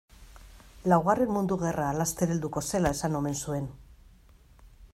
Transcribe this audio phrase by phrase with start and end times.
[0.93, 3.69] Laugarren mundu gerra laster helduko zela esan omen zuen.